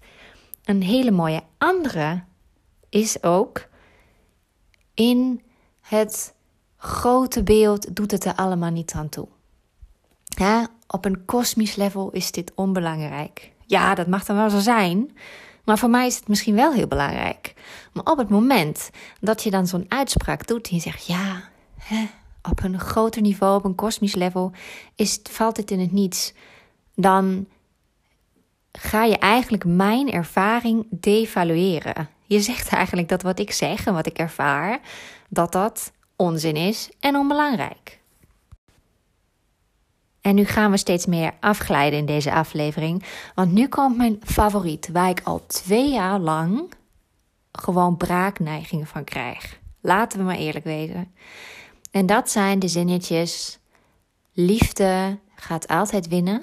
Een 0.64 0.82
hele 0.82 1.10
mooie 1.10 1.42
andere 1.58 2.22
is 2.88 3.22
ook 3.22 3.68
in 4.94 5.42
het 5.80 6.34
grote 6.76 7.42
beeld 7.42 7.96
doet 7.96 8.10
het 8.10 8.24
er 8.24 8.34
allemaal 8.34 8.70
niet 8.70 8.92
aan 8.92 9.08
toe. 9.08 9.28
Op 10.86 11.04
een 11.04 11.24
kosmisch 11.24 11.74
level 11.74 12.10
is 12.10 12.30
dit 12.30 12.52
onbelangrijk. 12.54 13.52
Ja, 13.66 13.94
dat 13.94 14.06
mag 14.06 14.24
dan 14.24 14.36
wel 14.36 14.50
zo 14.50 14.58
zijn. 14.58 15.16
Maar 15.64 15.78
voor 15.78 15.90
mij 15.90 16.06
is 16.06 16.16
het 16.16 16.28
misschien 16.28 16.54
wel 16.54 16.72
heel 16.72 16.86
belangrijk. 16.86 17.54
Maar 17.92 18.04
op 18.04 18.18
het 18.18 18.28
moment 18.28 18.90
dat 19.20 19.42
je 19.42 19.50
dan 19.50 19.66
zo'n 19.66 19.86
uitspraak 19.88 20.46
doet 20.46 20.68
en 20.68 20.74
je 20.74 20.80
zegt: 20.80 21.06
ja, 21.06 21.42
hè, 21.78 22.06
op 22.42 22.62
een 22.62 22.80
groter 22.80 23.22
niveau, 23.22 23.56
op 23.56 23.64
een 23.64 23.74
kosmisch 23.74 24.14
level, 24.14 24.52
is, 24.94 25.20
valt 25.30 25.56
het 25.56 25.70
in 25.70 25.80
het 25.80 25.92
niets. 25.92 26.32
Dan 26.94 27.46
ga 28.72 29.04
je 29.04 29.18
eigenlijk 29.18 29.64
mijn 29.64 30.12
ervaring 30.12 30.86
devalueren. 30.90 32.08
Je 32.26 32.40
zegt 32.40 32.68
eigenlijk 32.68 33.08
dat 33.08 33.22
wat 33.22 33.38
ik 33.38 33.50
zeg 33.52 33.86
en 33.86 33.94
wat 33.94 34.06
ik 34.06 34.18
ervaar, 34.18 34.80
dat 35.28 35.52
dat 35.52 35.92
onzin 36.16 36.56
is 36.56 36.90
en 37.00 37.16
onbelangrijk. 37.16 38.02
En 40.24 40.34
nu 40.34 40.44
gaan 40.44 40.70
we 40.70 40.76
steeds 40.76 41.06
meer 41.06 41.32
afglijden 41.40 41.98
in 41.98 42.06
deze 42.06 42.32
aflevering. 42.32 43.04
Want 43.34 43.52
nu 43.52 43.68
komt 43.68 43.96
mijn 43.96 44.20
favoriet, 44.22 44.88
waar 44.92 45.08
ik 45.08 45.20
al 45.24 45.46
twee 45.46 45.90
jaar 45.90 46.18
lang 46.18 46.72
gewoon 47.52 47.96
braakneigingen 47.96 48.86
van 48.86 49.04
krijg. 49.04 49.58
Laten 49.80 50.18
we 50.18 50.24
maar 50.24 50.36
eerlijk 50.36 50.64
wezen. 50.64 51.14
En 51.90 52.06
dat 52.06 52.30
zijn 52.30 52.58
de 52.58 52.68
zinnetjes: 52.68 53.58
liefde 54.32 55.18
gaat 55.34 55.68
altijd 55.68 56.08
winnen. 56.08 56.42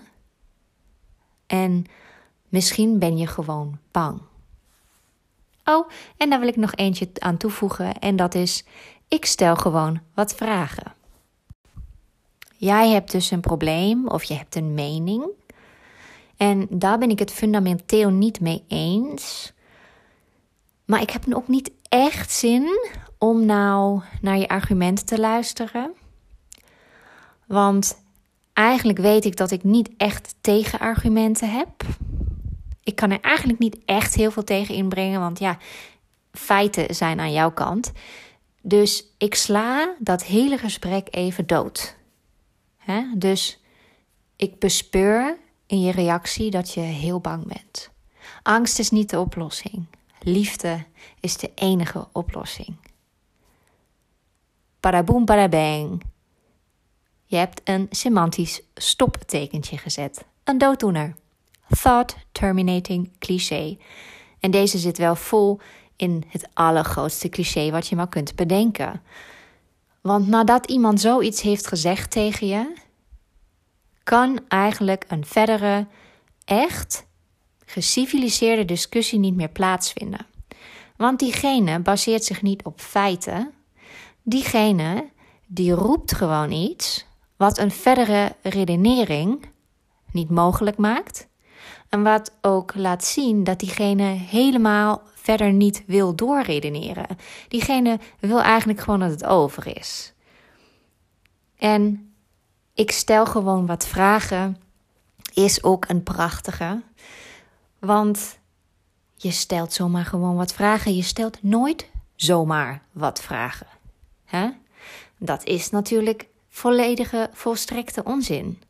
En 1.47 1.85
misschien 2.49 2.99
ben 2.99 3.17
je 3.17 3.27
gewoon 3.27 3.79
bang. 3.91 4.21
Oh, 5.63 5.89
en 6.17 6.29
daar 6.29 6.39
wil 6.39 6.47
ik 6.47 6.55
nog 6.55 6.75
eentje 6.75 7.09
aan 7.13 7.37
toevoegen. 7.37 7.99
En 7.99 8.15
dat 8.15 8.35
is: 8.35 8.65
ik 9.07 9.25
stel 9.25 9.55
gewoon 9.55 10.01
wat 10.13 10.33
vragen. 10.35 10.99
Jij 12.61 12.89
hebt 12.89 13.11
dus 13.11 13.31
een 13.31 13.39
probleem 13.39 14.07
of 14.07 14.23
je 14.23 14.33
hebt 14.33 14.55
een 14.55 14.73
mening. 14.73 15.25
En 16.37 16.67
daar 16.69 16.97
ben 16.97 17.09
ik 17.09 17.19
het 17.19 17.31
fundamenteel 17.31 18.09
niet 18.09 18.39
mee 18.39 18.63
eens. 18.67 19.53
Maar 20.85 21.01
ik 21.01 21.09
heb 21.09 21.33
ook 21.33 21.47
niet 21.47 21.71
echt 21.89 22.31
zin 22.31 22.91
om 23.17 23.45
nou 23.45 24.01
naar 24.21 24.37
je 24.37 24.47
argumenten 24.47 25.05
te 25.05 25.19
luisteren. 25.19 25.91
Want 27.45 28.01
eigenlijk 28.53 28.99
weet 28.99 29.25
ik 29.25 29.35
dat 29.35 29.51
ik 29.51 29.63
niet 29.63 29.89
echt 29.97 30.35
tegenargumenten 30.41 31.51
heb. 31.51 31.69
Ik 32.83 32.95
kan 32.95 33.11
er 33.11 33.21
eigenlijk 33.21 33.59
niet 33.59 33.77
echt 33.85 34.15
heel 34.15 34.31
veel 34.31 34.43
tegen 34.43 34.75
inbrengen, 34.75 35.19
want 35.19 35.39
ja, 35.39 35.57
feiten 36.31 36.95
zijn 36.95 37.19
aan 37.19 37.33
jouw 37.33 37.51
kant. 37.51 37.91
Dus 38.61 39.05
ik 39.17 39.35
sla 39.35 39.95
dat 39.99 40.23
hele 40.23 40.57
gesprek 40.57 41.07
even 41.11 41.47
dood. 41.47 41.99
Dus 43.15 43.59
ik 44.35 44.59
bespeur 44.59 45.37
in 45.65 45.81
je 45.81 45.91
reactie 45.91 46.51
dat 46.51 46.73
je 46.73 46.79
heel 46.79 47.19
bang 47.19 47.45
bent. 47.47 47.89
Angst 48.43 48.79
is 48.79 48.89
niet 48.89 49.09
de 49.09 49.19
oplossing. 49.19 49.85
Liefde 50.19 50.85
is 51.19 51.37
de 51.37 51.51
enige 51.55 52.07
oplossing. 52.11 52.75
Paraboom 54.79 55.25
parabang. 55.25 56.01
Je 57.25 57.35
hebt 57.35 57.61
een 57.63 57.87
semantisch 57.89 58.61
stoptekentje 58.75 59.77
gezet. 59.77 60.25
Een 60.43 60.57
dooddoener. 60.57 61.15
Thought 61.81 62.15
terminating 62.31 63.17
cliché. 63.19 63.77
En 64.39 64.51
deze 64.51 64.77
zit 64.77 64.97
wel 64.97 65.15
vol 65.15 65.59
in 65.95 66.23
het 66.27 66.49
allergrootste 66.53 67.29
cliché 67.29 67.71
wat 67.71 67.87
je 67.87 67.95
maar 67.95 68.09
kunt 68.09 68.35
bedenken. 68.35 69.01
Want 70.01 70.27
nadat 70.27 70.69
iemand 70.69 71.01
zoiets 71.01 71.41
heeft 71.41 71.67
gezegd 71.67 72.11
tegen 72.11 72.47
je, 72.47 72.73
kan 74.03 74.39
eigenlijk 74.47 75.05
een 75.07 75.25
verdere, 75.25 75.87
echt 76.45 77.05
geciviliseerde 77.65 78.65
discussie 78.65 79.19
niet 79.19 79.35
meer 79.35 79.49
plaatsvinden. 79.49 80.25
Want 80.97 81.19
diegene 81.19 81.79
baseert 81.79 82.23
zich 82.23 82.41
niet 82.41 82.63
op 82.63 82.81
feiten. 82.81 83.53
Diegene 84.23 85.09
die 85.47 85.71
roept 85.71 86.13
gewoon 86.13 86.51
iets 86.51 87.05
wat 87.37 87.57
een 87.57 87.71
verdere 87.71 88.35
redenering 88.41 89.45
niet 90.11 90.29
mogelijk 90.29 90.77
maakt. 90.77 91.27
En 91.89 92.03
wat 92.03 92.37
ook 92.41 92.75
laat 92.75 93.05
zien 93.05 93.43
dat 93.43 93.59
diegene 93.59 94.03
helemaal 94.03 95.01
verder 95.21 95.53
niet 95.53 95.83
wil 95.85 96.15
doorredeneren. 96.15 97.07
Diegene 97.47 97.99
wil 98.19 98.41
eigenlijk 98.41 98.79
gewoon 98.79 98.99
dat 98.99 99.09
het 99.09 99.25
over 99.25 99.77
is. 99.77 100.13
En 101.57 102.13
ik 102.73 102.91
stel 102.91 103.25
gewoon 103.25 103.65
wat 103.65 103.87
vragen 103.87 104.61
is 105.33 105.63
ook 105.63 105.89
een 105.89 106.03
prachtige. 106.03 106.81
Want 107.79 108.39
je 109.15 109.31
stelt 109.31 109.73
zomaar 109.73 110.05
gewoon 110.05 110.35
wat 110.35 110.53
vragen. 110.53 110.95
Je 110.95 111.01
stelt 111.01 111.43
nooit 111.43 111.89
zomaar 112.15 112.81
wat 112.91 113.21
vragen. 113.21 113.67
Dat 115.17 115.43
is 115.43 115.69
natuurlijk 115.69 116.27
volledige, 116.49 117.29
volstrekte 117.33 118.03
onzin. 118.03 118.61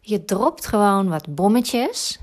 Je 0.00 0.24
dropt 0.24 0.66
gewoon 0.66 1.08
wat 1.08 1.34
bommetjes, 1.34 2.18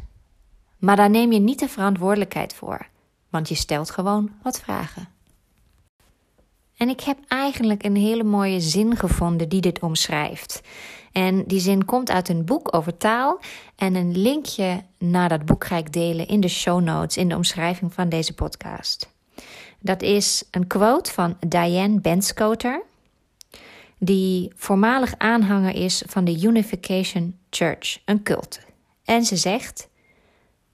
maar 0.78 0.96
daar 0.96 1.10
neem 1.10 1.32
je 1.32 1.40
niet 1.40 1.60
de 1.60 1.70
verantwoordelijkheid 1.70 2.54
voor 2.54 2.92
want 3.34 3.50
je 3.50 3.56
stelt 3.56 3.92
gewoon 3.92 4.32
wat 4.44 4.60
vragen. 4.60 5.08
En 6.78 6.90
ik 6.90 7.00
heb 7.00 7.18
eigenlijk 7.28 7.84
een 7.84 7.96
hele 7.96 8.24
mooie 8.24 8.60
zin 8.60 8.98
gevonden 8.98 9.50
die 9.50 9.62
dit 9.62 9.80
omschrijft. 9.80 10.62
En 11.12 11.44
die 11.44 11.60
zin 11.60 11.86
komt 11.86 12.12
uit 12.12 12.30
een 12.30 12.46
boek 12.46 12.76
over 12.76 12.98
taal. 12.98 13.40
En 13.76 13.96
een 13.96 14.18
linkje 14.18 14.84
naar 14.98 15.30
dat 15.30 15.46
boek 15.46 15.66
ga 15.66 15.78
ik 15.78 15.94
delen 15.94 16.28
in 16.28 16.40
de 16.40 16.48
show 16.48 16.82
notes, 16.82 17.18
in 17.18 17.30
de 17.30 17.36
omschrijving 17.36 17.94
van 17.94 18.10
deze 18.10 18.34
podcast. 18.34 19.10
Dat 19.80 20.02
is 20.02 20.44
een 20.52 20.68
quote 20.68 21.12
van 21.12 21.38
Diane 21.48 22.00
Benscoter, 22.00 22.84
die 23.98 24.52
voormalig 24.56 25.14
aanhanger 25.18 25.76
is 25.76 26.04
van 26.08 26.26
de 26.26 26.42
Unification 26.42 27.38
Church, 27.50 28.00
een 28.06 28.24
cult. 28.24 28.60
En 29.04 29.26
ze 29.26 29.36
zegt: 29.36 29.90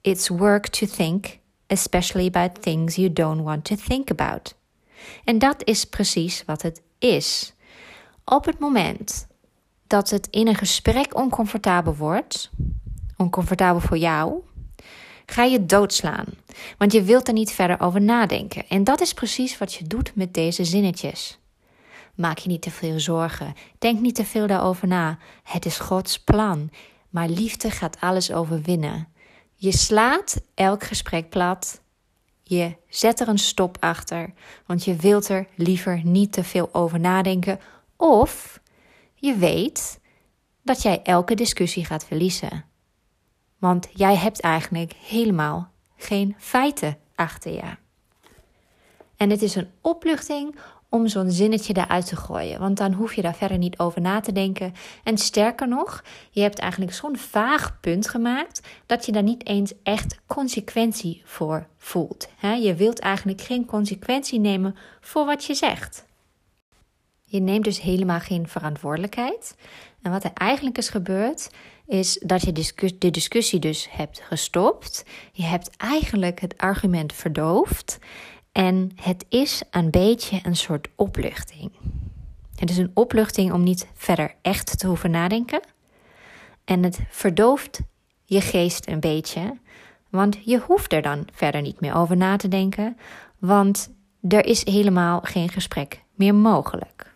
It's 0.01 0.27
work 0.27 0.67
to 0.67 0.87
think 0.87 1.38
especially 1.69 2.27
about 2.27 2.61
things 2.61 2.95
you 2.95 3.13
don't 3.13 3.43
want 3.43 3.63
to 3.63 3.75
think 3.75 4.11
about. 4.11 4.55
En 5.23 5.39
dat 5.39 5.63
is 5.63 5.85
precies 5.85 6.43
wat 6.45 6.61
het 6.61 6.81
is. 6.99 7.53
Op 8.25 8.45
het 8.45 8.59
moment 8.59 9.27
dat 9.87 10.09
het 10.09 10.27
in 10.31 10.47
een 10.47 10.55
gesprek 10.55 11.15
oncomfortabel 11.15 11.95
wordt, 11.95 12.49
oncomfortabel 13.17 13.81
voor 13.81 13.97
jou, 13.97 14.41
ga 15.25 15.43
je 15.43 15.65
doodslaan. 15.65 16.25
Want 16.77 16.91
je 16.91 17.03
wilt 17.03 17.27
er 17.27 17.33
niet 17.33 17.51
verder 17.51 17.79
over 17.79 18.01
nadenken. 18.01 18.67
En 18.67 18.83
dat 18.83 19.01
is 19.01 19.13
precies 19.13 19.57
wat 19.57 19.73
je 19.73 19.87
doet 19.87 20.15
met 20.15 20.33
deze 20.33 20.63
zinnetjes. 20.63 21.39
Maak 22.15 22.37
je 22.37 22.49
niet 22.49 22.61
te 22.61 22.71
veel 22.71 22.99
zorgen. 22.99 23.53
Denk 23.79 23.99
niet 23.99 24.15
te 24.15 24.25
veel 24.25 24.47
daarover 24.47 24.87
na. 24.87 25.17
Het 25.43 25.65
is 25.65 25.79
Gods 25.79 26.19
plan. 26.19 26.69
Maar 27.09 27.29
liefde 27.29 27.71
gaat 27.71 27.97
alles 27.99 28.31
overwinnen. 28.31 29.07
Je 29.61 29.71
slaat 29.71 30.41
elk 30.53 30.83
gesprek 30.83 31.29
plat. 31.29 31.81
Je 32.43 32.75
zet 32.87 33.19
er 33.19 33.27
een 33.27 33.37
stop 33.37 33.77
achter, 33.79 34.33
want 34.65 34.83
je 34.83 34.95
wilt 34.95 35.29
er 35.29 35.47
liever 35.55 36.01
niet 36.03 36.31
te 36.31 36.43
veel 36.43 36.69
over 36.73 36.99
nadenken. 36.99 37.59
Of 37.95 38.61
je 39.13 39.35
weet 39.35 39.99
dat 40.63 40.81
jij 40.81 41.01
elke 41.03 41.35
discussie 41.35 41.85
gaat 41.85 42.05
verliezen. 42.05 42.65
Want 43.57 43.87
jij 43.93 44.15
hebt 44.15 44.39
eigenlijk 44.39 44.93
helemaal 44.93 45.71
geen 45.97 46.35
feiten 46.37 46.97
achter 47.15 47.51
je. 47.51 47.77
En 49.15 49.29
het 49.29 49.41
is 49.41 49.55
een 49.55 49.71
opluchting 49.81 50.55
om 50.89 51.07
zo'n 51.07 51.31
zinnetje 51.31 51.77
eruit 51.77 52.07
te 52.07 52.15
gooien. 52.15 52.59
Want 52.59 52.77
dan 52.77 52.93
hoef 52.93 53.13
je 53.13 53.21
daar 53.21 53.35
verder 53.35 53.57
niet 53.57 53.79
over 53.79 54.01
na 54.01 54.19
te 54.19 54.31
denken. 54.31 54.73
En 55.03 55.17
sterker 55.17 55.67
nog, 55.67 56.03
je 56.29 56.41
hebt 56.41 56.59
eigenlijk 56.59 56.93
zo'n 56.93 57.17
vaag 57.17 57.79
punt 57.79 58.07
gemaakt 58.07 58.67
dat 58.85 59.05
je 59.05 59.11
daar 59.11 59.23
niet 59.23 59.47
eens 59.47 59.73
echt 59.83 60.19
consequentie 60.27 61.21
voor 61.25 61.67
voelt. 61.77 62.27
Je 62.61 62.75
wilt 62.75 62.99
eigenlijk 62.99 63.41
geen 63.41 63.65
consequentie 63.65 64.39
nemen 64.39 64.75
voor 65.01 65.25
wat 65.25 65.45
je 65.45 65.53
zegt. 65.53 66.07
Je 67.23 67.39
neemt 67.39 67.63
dus 67.63 67.81
helemaal 67.81 68.19
geen 68.19 68.47
verantwoordelijkheid. 68.47 69.55
En 70.01 70.11
wat 70.11 70.23
er 70.23 70.31
eigenlijk 70.33 70.77
is 70.77 70.89
gebeurd, 70.89 71.49
is 71.85 72.19
dat 72.25 72.41
je 72.41 72.51
de 72.97 73.11
discussie 73.11 73.59
dus 73.59 73.87
hebt 73.91 74.21
gestopt. 74.23 75.05
Je 75.31 75.43
hebt 75.43 75.69
eigenlijk 75.77 76.39
het 76.39 76.57
argument 76.57 77.13
verdoofd. 77.13 77.99
En 78.59 78.91
het 78.95 79.25
is 79.29 79.61
een 79.71 79.89
beetje 79.89 80.39
een 80.43 80.55
soort 80.55 80.87
opluchting. 80.95 81.71
Het 82.55 82.69
is 82.69 82.77
een 82.77 82.91
opluchting 82.93 83.51
om 83.51 83.63
niet 83.63 83.87
verder 83.93 84.35
echt 84.41 84.79
te 84.79 84.87
hoeven 84.87 85.11
nadenken. 85.11 85.61
En 86.65 86.83
het 86.83 86.99
verdooft 87.09 87.81
je 88.25 88.41
geest 88.41 88.87
een 88.87 88.99
beetje, 88.99 89.57
want 90.09 90.37
je 90.45 90.59
hoeft 90.59 90.93
er 90.93 91.01
dan 91.01 91.27
verder 91.33 91.61
niet 91.61 91.79
meer 91.79 91.95
over 91.95 92.17
na 92.17 92.35
te 92.35 92.47
denken, 92.47 92.97
want 93.37 93.91
er 94.27 94.45
is 94.45 94.65
helemaal 94.65 95.19
geen 95.23 95.49
gesprek 95.49 96.03
meer 96.15 96.35
mogelijk. 96.35 97.08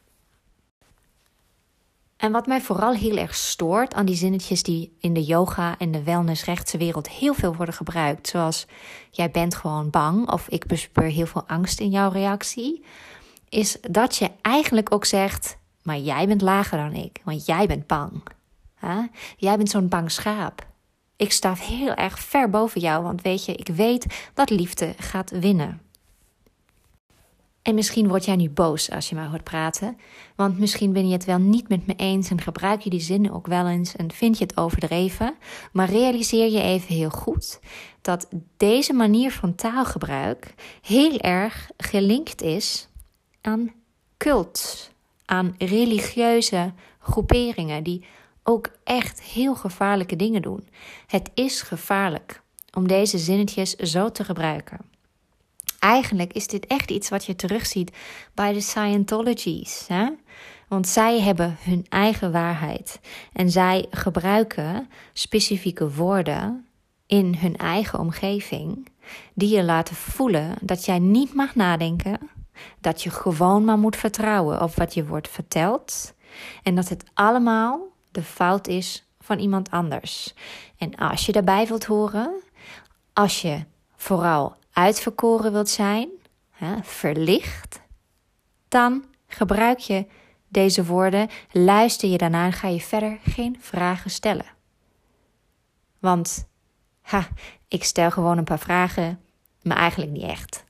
En 2.23 2.31
wat 2.31 2.47
mij 2.47 2.61
vooral 2.61 2.93
heel 2.93 3.17
erg 3.17 3.35
stoort 3.35 3.93
aan 3.93 4.05
die 4.05 4.15
zinnetjes 4.15 4.63
die 4.63 4.95
in 4.99 5.13
de 5.13 5.23
yoga 5.23 5.77
en 5.77 5.91
de 5.91 6.03
wellnessrechtse 6.03 6.77
wereld 6.77 7.09
heel 7.09 7.33
veel 7.33 7.55
worden 7.55 7.75
gebruikt, 7.75 8.27
zoals 8.27 8.65
jij 9.11 9.31
bent 9.31 9.55
gewoon 9.55 9.89
bang 9.89 10.29
of 10.31 10.47
ik 10.47 10.65
bespeur 10.65 11.09
heel 11.09 11.25
veel 11.25 11.43
angst 11.47 11.79
in 11.79 11.89
jouw 11.89 12.09
reactie, 12.11 12.83
is 13.49 13.77
dat 13.81 14.15
je 14.15 14.31
eigenlijk 14.41 14.93
ook 14.93 15.05
zegt, 15.05 15.57
maar 15.81 15.97
jij 15.97 16.27
bent 16.27 16.41
lager 16.41 16.77
dan 16.77 16.93
ik, 16.93 17.21
want 17.23 17.45
jij 17.45 17.67
bent 17.67 17.87
bang. 17.87 18.23
Jij 19.37 19.57
bent 19.57 19.69
zo'n 19.69 19.87
bang 19.87 20.11
schaap. 20.11 20.67
Ik 21.15 21.31
sta 21.31 21.53
heel 21.53 21.93
erg 21.93 22.19
ver 22.19 22.49
boven 22.49 22.81
jou, 22.81 23.03
want 23.03 23.21
weet 23.21 23.45
je, 23.45 23.55
ik 23.55 23.67
weet 23.67 24.29
dat 24.33 24.49
liefde 24.49 24.93
gaat 24.97 25.31
winnen. 25.31 25.81
En 27.63 27.75
misschien 27.75 28.07
word 28.07 28.25
jij 28.25 28.35
nu 28.35 28.49
boos 28.49 28.91
als 28.91 29.09
je 29.09 29.15
mij 29.15 29.25
hoort 29.25 29.43
praten, 29.43 29.97
want 30.35 30.59
misschien 30.59 30.93
ben 30.93 31.07
je 31.07 31.13
het 31.13 31.25
wel 31.25 31.39
niet 31.39 31.69
met 31.69 31.87
me 31.87 31.93
eens 31.95 32.29
en 32.29 32.41
gebruik 32.41 32.81
je 32.81 32.89
die 32.89 32.99
zinnen 32.99 33.31
ook 33.31 33.47
wel 33.47 33.67
eens 33.67 33.95
en 33.95 34.11
vind 34.11 34.37
je 34.37 34.43
het 34.43 34.57
overdreven. 34.57 35.35
Maar 35.71 35.89
realiseer 35.89 36.51
je 36.51 36.61
even 36.61 36.95
heel 36.95 37.09
goed 37.09 37.59
dat 38.01 38.27
deze 38.57 38.93
manier 38.93 39.31
van 39.31 39.55
taalgebruik 39.55 40.53
heel 40.81 41.19
erg 41.19 41.69
gelinkt 41.77 42.41
is 42.41 42.87
aan 43.41 43.73
cult, 44.17 44.91
aan 45.25 45.55
religieuze 45.57 46.73
groeperingen 46.99 47.83
die 47.83 48.05
ook 48.43 48.69
echt 48.83 49.21
heel 49.21 49.55
gevaarlijke 49.55 50.15
dingen 50.15 50.41
doen. 50.41 50.67
Het 51.07 51.31
is 51.33 51.61
gevaarlijk 51.61 52.41
om 52.73 52.87
deze 52.87 53.17
zinnetjes 53.17 53.75
zo 53.75 54.11
te 54.11 54.23
gebruiken. 54.23 54.77
Eigenlijk 55.83 56.33
is 56.33 56.47
dit 56.47 56.67
echt 56.67 56.91
iets 56.91 57.09
wat 57.09 57.25
je 57.25 57.35
terugziet 57.35 57.95
bij 58.33 58.53
de 58.53 58.61
Scientologies. 58.61 59.85
Hè? 59.87 60.09
Want 60.67 60.87
zij 60.87 61.21
hebben 61.21 61.57
hun 61.59 61.85
eigen 61.89 62.31
waarheid. 62.31 62.99
En 63.33 63.51
zij 63.51 63.85
gebruiken 63.89 64.89
specifieke 65.13 65.93
woorden 65.93 66.65
in 67.07 67.35
hun 67.35 67.57
eigen 67.57 67.99
omgeving. 67.99 68.87
Die 69.33 69.55
je 69.55 69.63
laten 69.63 69.95
voelen 69.95 70.55
dat 70.61 70.85
jij 70.85 70.99
niet 70.99 71.33
mag 71.33 71.55
nadenken. 71.55 72.29
Dat 72.81 73.01
je 73.01 73.09
gewoon 73.09 73.65
maar 73.65 73.79
moet 73.79 73.95
vertrouwen 73.95 74.61
op 74.61 74.75
wat 74.75 74.93
je 74.93 75.05
wordt 75.05 75.29
verteld. 75.29 76.13
En 76.63 76.75
dat 76.75 76.89
het 76.89 77.03
allemaal 77.13 77.79
de 78.11 78.23
fout 78.23 78.67
is 78.67 79.07
van 79.19 79.39
iemand 79.39 79.71
anders. 79.71 80.33
En 80.77 80.95
als 80.95 81.25
je 81.25 81.31
daarbij 81.31 81.67
wilt 81.67 81.85
horen, 81.85 82.41
als 83.13 83.41
je 83.41 83.63
vooral 83.95 84.61
uitverkoren 84.73 85.51
wilt 85.51 85.69
zijn, 85.69 86.09
hè, 86.51 86.75
verlicht, 86.81 87.81
dan 88.67 89.05
gebruik 89.27 89.79
je 89.79 90.05
deze 90.47 90.85
woorden, 90.85 91.29
luister 91.51 92.09
je 92.09 92.17
daarna 92.17 92.45
en 92.45 92.53
ga 92.53 92.67
je 92.67 92.81
verder 92.81 93.17
geen 93.23 93.57
vragen 93.59 94.11
stellen. 94.11 94.45
Want, 95.99 96.47
ha, 97.01 97.27
ik 97.67 97.83
stel 97.83 98.11
gewoon 98.11 98.37
een 98.37 98.43
paar 98.43 98.59
vragen, 98.59 99.19
maar 99.61 99.77
eigenlijk 99.77 100.11
niet 100.11 100.23
echt. 100.23 100.63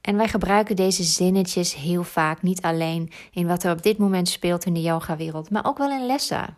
En 0.00 0.16
wij 0.16 0.28
gebruiken 0.28 0.76
deze 0.76 1.02
zinnetjes 1.02 1.74
heel 1.74 2.04
vaak 2.04 2.42
niet 2.42 2.62
alleen 2.62 3.12
in 3.30 3.46
wat 3.46 3.64
er 3.64 3.72
op 3.72 3.82
dit 3.82 3.98
moment 3.98 4.28
speelt 4.28 4.64
in 4.64 4.74
de 4.74 4.82
yoga-wereld, 4.82 5.50
maar 5.50 5.66
ook 5.66 5.78
wel 5.78 5.90
in 5.90 6.06
lessen. 6.06 6.56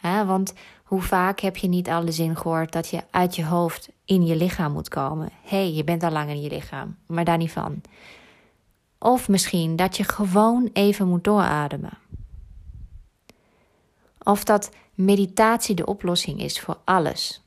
want 0.00 0.52
hoe 0.84 1.02
vaak 1.02 1.40
heb 1.40 1.56
je 1.56 1.68
niet 1.68 1.88
al 1.88 2.04
de 2.04 2.12
zin 2.12 2.36
gehoord 2.36 2.72
dat 2.72 2.88
je 2.88 3.02
uit 3.10 3.36
je 3.36 3.44
hoofd 3.44 3.88
in 4.04 4.26
je 4.26 4.36
lichaam 4.36 4.72
moet 4.72 4.88
komen? 4.88 5.30
Hé, 5.42 5.56
hey, 5.56 5.72
je 5.72 5.84
bent 5.84 6.02
al 6.02 6.10
lang 6.10 6.30
in 6.30 6.40
je 6.40 6.48
lichaam, 6.48 6.96
maar 7.06 7.24
daar 7.24 7.36
niet 7.36 7.52
van. 7.52 7.82
Of 8.98 9.28
misschien 9.28 9.76
dat 9.76 9.96
je 9.96 10.04
gewoon 10.04 10.70
even 10.72 11.08
moet 11.08 11.24
doorademen. 11.24 11.98
Of 14.22 14.44
dat 14.44 14.70
meditatie 14.94 15.74
de 15.74 15.86
oplossing 15.86 16.40
is 16.40 16.60
voor 16.60 16.78
alles. 16.84 17.42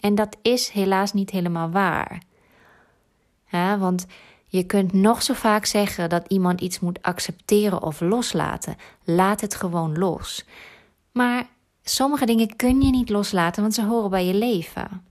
En 0.00 0.14
dat 0.14 0.36
is 0.42 0.68
helaas 0.68 1.12
niet 1.12 1.30
helemaal 1.30 1.70
waar. 1.70 2.22
Ja, 3.46 3.78
want 3.78 4.06
je 4.46 4.64
kunt 4.64 4.92
nog 4.92 5.22
zo 5.22 5.34
vaak 5.34 5.64
zeggen 5.64 6.08
dat 6.08 6.24
iemand 6.28 6.60
iets 6.60 6.80
moet 6.80 7.02
accepteren 7.02 7.82
of 7.82 8.00
loslaten. 8.00 8.76
Laat 9.04 9.40
het 9.40 9.54
gewoon 9.54 9.98
los. 9.98 10.44
Maar 11.12 11.46
sommige 11.88 12.26
dingen 12.26 12.56
kun 12.56 12.82
je 12.82 12.90
niet 12.90 13.08
loslaten, 13.08 13.62
want 13.62 13.74
ze 13.74 13.84
horen 13.84 14.10
bij 14.10 14.26
je 14.26 14.34
leven. 14.34 15.04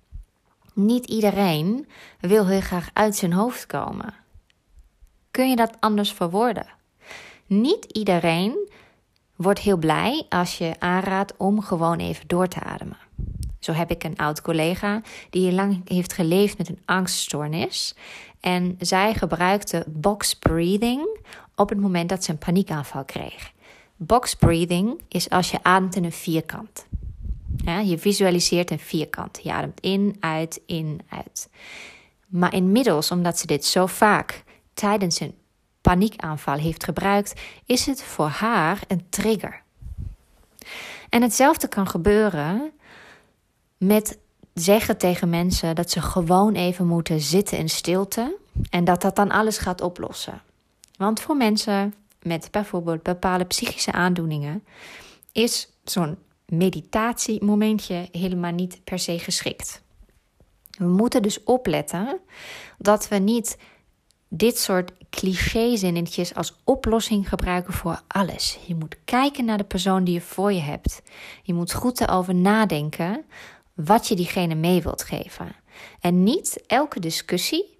Niet 0.73 1.05
iedereen 1.05 1.87
wil 2.19 2.47
heel 2.47 2.61
graag 2.61 2.89
uit 2.93 3.15
zijn 3.15 3.33
hoofd 3.33 3.65
komen. 3.65 4.13
Kun 5.31 5.49
je 5.49 5.55
dat 5.55 5.77
anders 5.79 6.11
verwoorden? 6.11 6.65
Niet 7.45 7.85
iedereen 7.85 8.69
wordt 9.35 9.59
heel 9.59 9.77
blij 9.77 10.25
als 10.29 10.57
je 10.57 10.75
aanraadt 10.79 11.33
om 11.37 11.61
gewoon 11.61 11.97
even 11.97 12.27
door 12.27 12.47
te 12.47 12.59
ademen. 12.59 12.97
Zo 13.59 13.71
heb 13.71 13.91
ik 13.91 14.03
een 14.03 14.17
oud 14.17 14.41
collega 14.41 15.01
die 15.29 15.51
lang 15.51 15.89
heeft 15.89 16.13
geleefd 16.13 16.57
met 16.57 16.69
een 16.69 16.81
angststoornis. 16.85 17.95
En 18.39 18.75
zij 18.79 19.13
gebruikte 19.13 19.83
box 19.87 20.33
breathing 20.33 21.19
op 21.55 21.69
het 21.69 21.79
moment 21.79 22.09
dat 22.09 22.23
ze 22.23 22.31
een 22.31 22.37
paniekaanval 22.37 23.05
kreeg. 23.05 23.51
Box 23.97 24.35
breathing 24.35 25.01
is 25.07 25.29
als 25.29 25.51
je 25.51 25.63
ademt 25.63 25.95
in 25.95 26.03
een 26.03 26.11
vierkant. 26.11 26.85
Ja, 27.57 27.79
je 27.79 27.97
visualiseert 27.97 28.71
een 28.71 28.79
vierkant. 28.79 29.39
Je 29.43 29.53
ademt 29.53 29.79
in, 29.79 30.17
uit, 30.19 30.61
in, 30.65 31.01
uit. 31.09 31.49
Maar 32.27 32.53
inmiddels, 32.53 33.11
omdat 33.11 33.39
ze 33.39 33.47
dit 33.47 33.65
zo 33.65 33.85
vaak 33.85 34.43
tijdens 34.73 35.19
een 35.19 35.35
paniekaanval 35.81 36.57
heeft 36.57 36.83
gebruikt, 36.83 37.41
is 37.65 37.85
het 37.85 38.03
voor 38.03 38.27
haar 38.27 38.79
een 38.87 39.05
trigger. 39.09 39.61
En 41.09 41.21
hetzelfde 41.21 41.67
kan 41.67 41.87
gebeuren 41.87 42.71
met 43.77 44.17
zeggen 44.53 44.97
tegen 44.97 45.29
mensen 45.29 45.75
dat 45.75 45.91
ze 45.91 46.01
gewoon 46.01 46.53
even 46.53 46.87
moeten 46.87 47.21
zitten 47.21 47.57
in 47.57 47.69
stilte 47.69 48.37
en 48.69 48.83
dat 48.83 49.01
dat 49.01 49.15
dan 49.15 49.31
alles 49.31 49.57
gaat 49.57 49.81
oplossen. 49.81 50.41
Want 50.97 51.19
voor 51.19 51.37
mensen 51.37 51.93
met 52.21 52.47
bijvoorbeeld 52.51 53.03
bepaalde 53.03 53.45
psychische 53.45 53.91
aandoeningen 53.91 54.63
is 55.31 55.69
zo'n 55.83 56.17
meditatiemomentje 56.45 58.07
helemaal 58.11 58.51
niet 58.51 58.83
per 58.83 58.99
se 58.99 59.19
geschikt. 59.19 59.81
We 60.77 60.87
moeten 60.87 61.21
dus 61.21 61.43
opletten 61.43 62.19
dat 62.77 63.07
we 63.07 63.15
niet 63.15 63.57
dit 64.29 64.57
soort 64.57 64.91
clichézinnetjes 65.09 66.35
als 66.35 66.61
oplossing 66.63 67.29
gebruiken 67.29 67.73
voor 67.73 68.01
alles. 68.07 68.59
Je 68.65 68.75
moet 68.75 68.97
kijken 69.05 69.45
naar 69.45 69.57
de 69.57 69.63
persoon 69.63 70.03
die 70.03 70.13
je 70.13 70.21
voor 70.21 70.53
je 70.53 70.61
hebt. 70.61 71.01
Je 71.43 71.53
moet 71.53 71.73
goed 71.73 72.01
erover 72.01 72.35
nadenken 72.35 73.25
wat 73.73 74.07
je 74.07 74.15
diegene 74.15 74.55
mee 74.55 74.81
wilt 74.81 75.03
geven. 75.03 75.55
En 75.99 76.23
niet 76.23 76.63
elke 76.67 76.99
discussie 76.99 77.77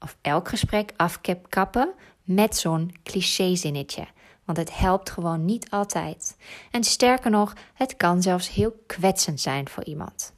of 0.00 0.16
elk 0.20 0.48
gesprek 0.48 0.92
afkappen 0.96 1.94
met 2.26 2.56
zo'n 2.56 2.94
clichézinnetje. 3.02 4.06
Want 4.44 4.58
het 4.58 4.78
helpt 4.78 5.10
gewoon 5.10 5.44
niet 5.44 5.70
altijd. 5.70 6.36
En 6.70 6.84
sterker 6.84 7.30
nog, 7.30 7.52
het 7.74 7.96
kan 7.96 8.22
zelfs 8.22 8.50
heel 8.50 8.82
kwetsend 8.86 9.40
zijn 9.40 9.68
voor 9.68 9.84
iemand. 9.84 10.32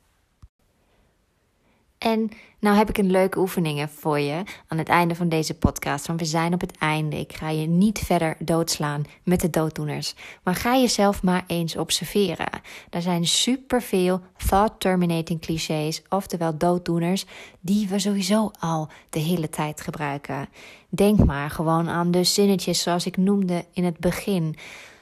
En 1.98 2.30
nou 2.60 2.76
heb 2.76 2.88
ik 2.88 2.98
een 2.98 3.10
leuke 3.10 3.38
oefeningen 3.38 3.88
voor 3.88 4.18
je 4.18 4.42
aan 4.68 4.78
het 4.78 4.88
einde 4.88 5.14
van 5.14 5.28
deze 5.28 5.54
podcast. 5.54 6.06
Want 6.06 6.20
we 6.20 6.26
zijn 6.26 6.54
op 6.54 6.60
het 6.60 6.76
einde. 6.78 7.18
Ik 7.18 7.32
ga 7.32 7.48
je 7.48 7.66
niet 7.66 7.98
verder 7.98 8.36
doodslaan 8.38 9.04
met 9.22 9.40
de 9.40 9.50
dooddoeners. 9.50 10.14
Maar 10.42 10.54
ga 10.54 10.76
jezelf 10.76 11.22
maar 11.22 11.44
eens 11.46 11.76
observeren. 11.76 12.48
Er 12.90 13.02
zijn 13.02 13.26
superveel 13.26 14.20
thought-terminating 14.48 15.40
clichés, 15.40 16.02
oftewel 16.08 16.58
dooddoeners, 16.58 17.24
die 17.60 17.88
we 17.88 17.98
sowieso 17.98 18.50
al 18.58 18.88
de 19.10 19.20
hele 19.20 19.50
tijd 19.50 19.80
gebruiken. 19.80 20.48
Denk 20.88 21.24
maar 21.24 21.50
gewoon 21.50 21.88
aan 21.88 22.10
de 22.10 22.24
zinnetjes 22.24 22.82
zoals 22.82 23.06
ik 23.06 23.16
noemde 23.16 23.64
in 23.72 23.84
het 23.84 23.98
begin. 23.98 24.56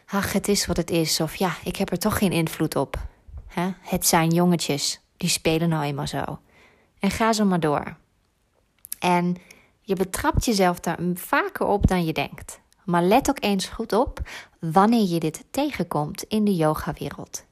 Ach, 0.06 0.32
het 0.32 0.48
is 0.48 0.66
wat 0.66 0.76
het 0.76 0.90
is. 0.90 1.20
Of 1.20 1.34
ja, 1.34 1.56
ik 1.64 1.76
heb 1.76 1.90
er 1.90 1.98
toch 1.98 2.18
geen 2.18 2.32
invloed 2.32 2.76
op. 2.76 2.96
Het 3.80 4.06
zijn 4.06 4.30
jongetjes. 4.30 5.00
Die 5.16 5.28
spelen 5.28 5.68
nou 5.68 5.84
eenmaal 5.84 6.06
zo. 6.06 6.38
En 6.98 7.10
ga 7.10 7.32
zo 7.32 7.44
maar 7.44 7.60
door. 7.60 7.96
En 8.98 9.36
Je 9.88 9.94
betrapt 9.94 10.44
jezelf 10.44 10.80
daar 10.80 10.98
vaker 11.14 11.66
op 11.66 11.86
dan 11.86 12.04
je 12.04 12.12
denkt. 12.12 12.60
Maar 12.84 13.02
let 13.02 13.28
ook 13.30 13.42
eens 13.42 13.66
goed 13.66 13.92
op 13.92 14.20
wanneer 14.60 15.08
je 15.08 15.20
dit 15.20 15.44
tegenkomt 15.50 16.22
in 16.22 16.44
de 16.44 16.54
yogawereld. 16.54 17.44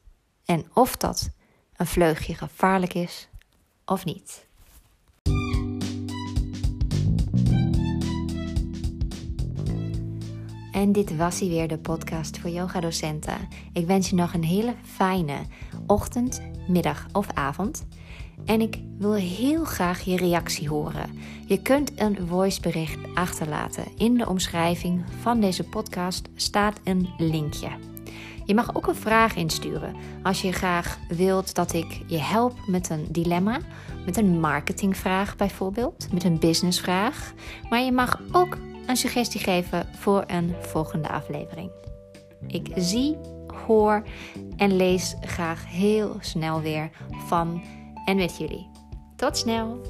En 0.45 0.67
of 0.73 0.97
dat 0.97 1.31
een 1.77 1.87
vleugje 1.87 2.35
gevaarlijk 2.35 2.95
is 2.95 3.29
of 3.85 4.05
niet. 4.05 4.47
En 10.73 10.93
dit 10.93 11.17
was 11.17 11.41
hij 11.41 11.49
weer, 11.49 11.69
de 11.69 11.79
podcast 11.79 12.39
voor 12.39 12.51
yogadocenten. 12.51 13.49
Ik 13.73 13.87
wens 13.87 14.11
je 14.11 14.17
nog 14.17 14.35
een 14.35 14.45
hele 14.45 14.75
fijne 14.85 15.37
ochtend, 15.87 16.43
middag 16.69 17.07
of 17.13 17.27
avond. 17.33 17.87
En 18.45 18.61
ik 18.61 18.79
wil 18.99 19.13
heel 19.13 19.65
graag 19.65 20.01
je 20.01 20.17
reactie 20.17 20.69
horen. 20.69 21.19
Je 21.47 21.63
kunt 21.63 22.01
een 22.01 22.19
voicebericht 22.27 22.99
achterlaten. 23.15 23.85
In 23.97 24.17
de 24.17 24.29
omschrijving 24.29 25.05
van 25.21 25.41
deze 25.41 25.65
podcast 25.65 26.29
staat 26.35 26.81
een 26.85 27.09
linkje. 27.19 27.69
Je 28.45 28.55
mag 28.55 28.75
ook 28.75 28.87
een 28.87 28.95
vraag 28.95 29.37
insturen 29.37 29.97
als 30.23 30.43
je 30.43 30.53
graag 30.53 30.99
wilt 31.09 31.55
dat 31.55 31.73
ik 31.73 32.01
je 32.07 32.19
help 32.19 32.59
met 32.67 32.91
een 32.91 33.07
dilemma, 33.11 33.59
met 34.05 34.17
een 34.17 34.41
marketingvraag 34.41 35.37
bijvoorbeeld, 35.37 36.09
met 36.13 36.25
een 36.25 36.39
businessvraag. 36.39 37.33
Maar 37.71 37.81
je 37.81 37.93
mag 37.93 38.21
ook 38.33 38.59
een 38.87 38.97
suggestie 38.97 39.41
geven 39.41 39.87
voor 39.93 40.25
een 40.27 40.55
volgende 40.61 41.09
aflevering. 41.09 41.71
Ik 42.47 42.69
zie, 42.77 43.17
hoor 43.67 44.03
en 44.57 44.77
lees 44.77 45.15
graag 45.21 45.65
heel 45.69 46.17
snel 46.21 46.61
weer 46.61 46.91
van 47.27 47.63
en 48.05 48.17
met 48.17 48.37
jullie. 48.39 48.69
Tot 49.17 49.37
snel! 49.37 49.81